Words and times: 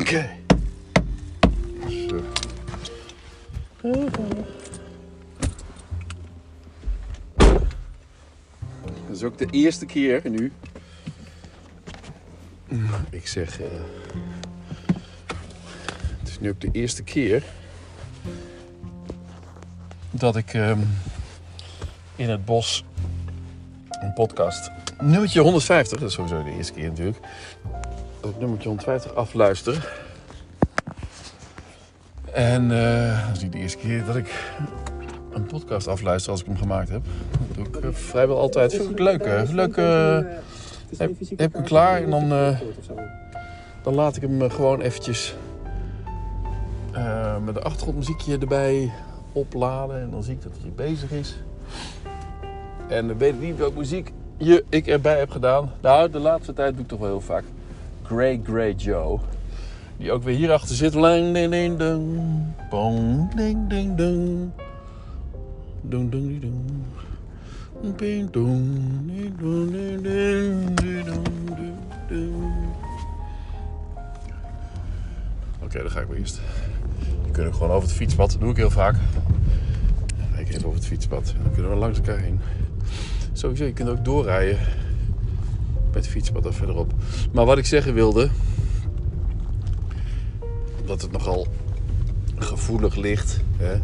Oké. 0.00 0.30
Dat 9.06 9.16
is 9.16 9.22
ook 9.22 9.38
de 9.38 9.46
eerste 9.50 9.86
keer 9.86 10.22
nu. 10.30 10.52
Ik 13.10 13.26
zeg. 13.26 13.60
eh, 13.60 13.66
het 16.18 16.28
is 16.28 16.40
nu 16.40 16.50
ook 16.50 16.60
de 16.60 16.68
eerste 16.72 17.02
keer. 17.02 17.44
dat 20.10 20.36
ik 20.36 20.54
ehm, 20.54 20.78
in 22.16 22.30
het 22.30 22.44
bos 22.44 22.84
een 23.88 24.12
podcast. 24.12 24.70
Nummertje 25.00 25.40
150, 25.40 25.98
dat 25.98 26.08
is 26.08 26.14
sowieso 26.14 26.44
de 26.44 26.50
eerste 26.50 26.72
keer 26.72 26.88
natuurlijk. 26.88 27.18
Ik 28.22 28.38
nummertje 28.38 28.68
150 28.68 29.14
afluister. 29.14 29.92
En 32.32 32.70
eh, 32.70 33.26
dat 33.26 33.36
is 33.36 33.42
niet 33.42 33.52
de 33.52 33.58
eerste 33.58 33.78
keer 33.78 34.04
dat 34.04 34.16
ik 34.16 34.52
een 35.32 35.46
podcast 35.46 35.86
afluister 35.86 36.30
als 36.30 36.40
ik 36.40 36.46
hem 36.46 36.56
gemaakt 36.56 36.88
heb. 36.88 37.02
Dat 37.48 37.56
doe 37.56 37.66
ik 37.66 37.84
eh, 37.84 37.90
vrijwel 37.92 38.38
altijd. 38.38 38.74
Vind 38.74 38.90
ik 38.90 38.98
leuk, 38.98 39.24
hè? 39.24 39.42
Leuk. 39.42 39.76
eh, 39.76 40.16
heb, 40.96 41.10
heb 41.36 41.48
ik 41.48 41.52
hem 41.52 41.64
klaar 41.64 42.02
en 42.02 42.10
dan, 42.10 42.28
dan 43.82 43.94
laat 43.94 44.16
ik 44.16 44.22
hem 44.22 44.50
gewoon 44.50 44.80
eventjes 44.80 45.34
met 47.44 47.56
een 47.56 47.62
achtergrondmuziekje 47.62 48.38
erbij 48.38 48.92
opladen. 49.32 50.00
En 50.00 50.10
dan 50.10 50.22
zie 50.22 50.34
ik 50.34 50.42
dat 50.42 50.52
hij 50.60 50.72
bezig 50.86 51.10
is. 51.10 51.36
En 52.88 53.08
dan 53.08 53.18
weet 53.18 53.32
ik 53.34 53.40
niet 53.40 53.56
welke 53.56 53.78
muziek 53.78 54.12
je, 54.36 54.64
ik 54.68 54.86
erbij 54.86 55.18
heb 55.18 55.30
gedaan. 55.30 55.72
Nou, 55.80 56.10
de 56.10 56.18
laatste 56.18 56.52
tijd 56.52 56.72
doe 56.72 56.82
ik 56.82 56.88
toch 56.88 56.98
wel 56.98 57.08
heel 57.08 57.20
vaak. 57.20 57.44
Grey 58.02 58.40
Grey 58.44 58.72
Joe. 58.72 59.18
Die 59.96 60.12
ook 60.12 60.22
weer 60.22 60.36
hierachter 60.36 60.76
zit. 60.76 60.92
Ding 60.92 61.34
ding 61.34 61.50
ding. 61.78 62.18
Ding 63.36 63.68
ding 63.68 63.96
ding. 63.96 64.52
Dong 65.82 66.10
ding. 66.10 66.40
Ding. 72.08 72.54
Oké, 75.62 75.82
dan 75.82 75.90
ga 75.90 76.00
ik 76.00 76.06
weer 76.06 76.18
eerst. 76.18 76.40
Je 77.24 77.30
kunt 77.30 77.46
ook 77.46 77.54
gewoon 77.54 77.70
over 77.70 77.88
het 77.88 77.96
fietspad. 77.96 78.30
Dat 78.30 78.40
doe 78.40 78.50
ik 78.50 78.56
heel 78.56 78.70
vaak. 78.70 78.94
Dan 78.94 80.26
ga 80.34 80.38
ik 80.40 80.48
even 80.48 80.64
over 80.64 80.78
het 80.78 80.86
fietspad. 80.86 81.34
Dan 81.42 81.52
kunnen 81.52 81.70
we 81.70 81.76
langs 81.76 81.98
elkaar 81.98 82.18
heen. 82.18 82.40
Sowieso, 83.32 83.64
je 83.64 83.72
kunt 83.72 83.88
ook 83.88 84.04
doorrijden. 84.04 84.58
Met 85.94 86.04
het 86.04 86.08
fietspad 86.12 86.44
er 86.44 86.54
verderop. 86.54 86.92
Maar 87.32 87.44
wat 87.44 87.58
ik 87.58 87.66
zeggen 87.66 87.94
wilde. 87.94 88.28
Omdat 90.80 91.02
het 91.02 91.12
nogal 91.12 91.46
gevoelig 92.36 92.96
ligt. 92.96 93.40
Hè, 93.56 93.74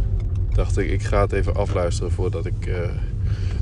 dacht 0.53 0.79
ik, 0.79 0.91
ik 0.91 1.03
ga 1.03 1.21
het 1.21 1.33
even 1.33 1.55
afluisteren 1.55 2.13
voordat 2.13 2.47
ik 2.47 2.67
eh, 2.67 2.75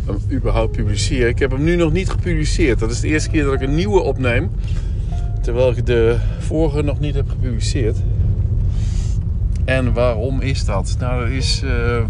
hem 0.04 0.18
überhaupt 0.30 0.76
publiceer. 0.76 1.28
Ik 1.28 1.38
heb 1.38 1.50
hem 1.50 1.64
nu 1.64 1.76
nog 1.76 1.92
niet 1.92 2.10
gepubliceerd. 2.10 2.78
Dat 2.78 2.90
is 2.90 3.00
de 3.00 3.08
eerste 3.08 3.30
keer 3.30 3.44
dat 3.44 3.54
ik 3.54 3.60
een 3.60 3.74
nieuwe 3.74 4.00
opneem. 4.00 4.50
Terwijl 5.42 5.70
ik 5.70 5.86
de 5.86 6.18
vorige 6.38 6.82
nog 6.82 7.00
niet 7.00 7.14
heb 7.14 7.28
gepubliceerd. 7.28 7.96
En 9.64 9.92
waarom 9.92 10.40
is 10.40 10.64
dat? 10.64 10.96
Nou, 10.98 11.20
dat 11.22 11.30
is. 11.30 11.62
eh, 11.62 11.96
eh, 11.96 12.04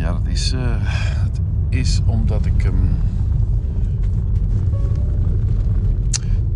ja, 0.00 0.12
dat 0.12 0.32
is. 0.32 0.54
het 0.56 1.40
is 1.68 2.00
omdat 2.06 2.46
ik 2.46 2.62
hem. 2.62 2.74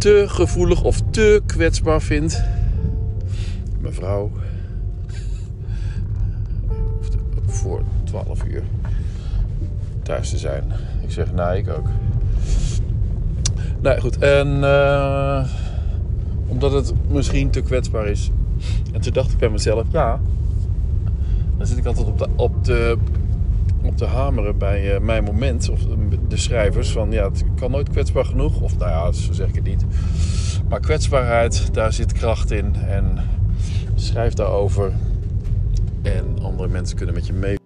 Te 0.05 0.25
gevoelig 0.29 0.83
of 0.83 1.01
te 1.11 1.43
kwetsbaar 1.47 2.03
vind. 2.03 2.45
Mevrouw. 3.81 4.31
voor 7.47 7.83
12 8.05 8.45
uur 8.45 8.63
thuis 10.03 10.31
te 10.31 10.39
zijn. 10.39 10.65
Ik 11.03 11.11
zeg, 11.11 11.33
nou, 11.33 11.57
ik 11.57 11.69
ook. 11.69 11.89
Nou 13.81 14.01
goed, 14.01 14.19
en 14.19 14.65
eh, 14.65 15.45
omdat 16.47 16.73
het 16.73 16.93
misschien 17.09 17.51
te 17.51 17.61
kwetsbaar 17.61 18.07
is. 18.07 18.31
En 18.93 19.01
toen 19.01 19.13
dacht 19.13 19.33
ik 19.33 19.39
bij 19.39 19.51
mezelf, 19.51 19.85
ja, 19.91 20.21
dan 21.57 21.67
zit 21.67 21.79
ik 21.79 21.87
altijd 21.87 22.07
op 22.07 22.19
de, 22.19 22.29
op 22.37 22.65
de, 22.65 22.99
op 23.85 23.99
de 23.99 24.07
hameren 24.07 24.59
bij 24.59 24.95
eh, 24.95 25.01
mijn 25.01 25.25
moment, 25.25 25.69
of 25.71 25.81
de 26.29 26.37
schrijvers, 26.37 26.91
van 26.91 27.11
ja, 27.11 27.29
het 27.29 27.45
kan 27.57 27.71
nooit 27.71 27.89
kwetsbaar 27.89 28.25
genoeg. 28.25 28.61
Of 28.61 28.79
nou 28.79 28.91
ja, 28.91 29.13
zo 29.13 29.33
zeg 29.33 29.49
ik 29.49 29.55
het 29.55 29.65
niet. 29.65 29.85
Maar 30.69 30.81
kwetsbaarheid, 30.81 31.75
daar 31.75 31.93
zit 31.93 32.13
kracht 32.13 32.51
in. 32.51 32.75
En 32.75 33.19
schrijf 33.95 34.33
daarover. 34.33 34.93
En 36.03 36.39
andere 36.43 36.69
mensen 36.69 36.97
kunnen 36.97 37.15
met 37.15 37.27
je 37.27 37.33
mee. 37.33 37.64